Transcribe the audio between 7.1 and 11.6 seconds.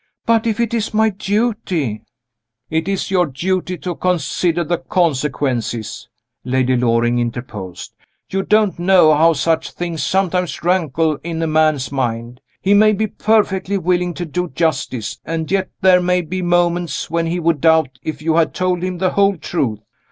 interposed. "You don't know how such things sometimes rankle in a